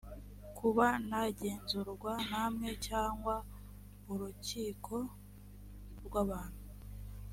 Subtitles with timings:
[0.57, 3.35] kuba nagenzurwa namwe cyangwa
[4.11, 4.95] urukiko
[6.05, 6.63] rw abantu